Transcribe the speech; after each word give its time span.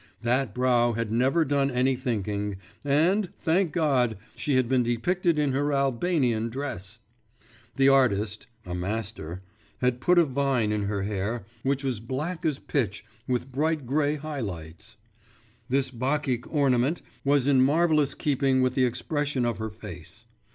That 0.23 0.55
brow 0.55 0.93
had 0.93 1.11
never 1.11 1.45
done 1.45 1.69
any 1.69 1.95
thinking, 1.95 2.57
and, 2.83 3.31
thank 3.39 3.71
God, 3.71 4.17
she 4.35 4.55
had 4.55 4.67
been 4.67 4.81
depicted 4.81 5.37
in 5.37 5.51
her 5.51 5.71
Albanian 5.71 6.49
dress! 6.49 6.97
The 7.75 7.87
artist 7.87 8.47
(a 8.65 8.73
master) 8.73 9.43
had 9.77 10.01
put 10.01 10.17
a 10.17 10.25
vine 10.25 10.71
in 10.71 10.85
her 10.85 11.03
hair, 11.03 11.45
which 11.61 11.83
was 11.83 11.99
black 11.99 12.47
as 12.47 12.57
pitch 12.57 13.05
with 13.27 13.51
bright 13.51 13.85
grey 13.85 14.15
high 14.15 14.39
lights; 14.39 14.97
this 15.69 15.91
Bacchic 15.91 16.51
ornament 16.51 17.03
was 17.23 17.45
in 17.45 17.61
marvellous 17.63 18.15
keeping 18.15 18.63
with 18.63 18.73
the 18.73 18.85
expression 18.85 19.45
of 19.45 19.59
her 19.59 19.69
face. 19.69 20.25